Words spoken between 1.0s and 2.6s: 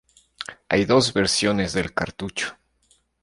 versiones del cartucho.